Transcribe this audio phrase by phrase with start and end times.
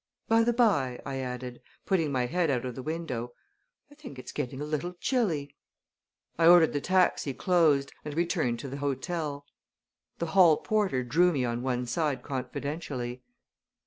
[0.27, 3.33] By the by," I added, putting my head out of the window,
[3.91, 5.55] "I think it's getting a little chilly."
[6.39, 9.45] I ordered the taxi closed and we returned to the hotel.
[10.17, 13.21] The hall porter drew me on one side confidentially.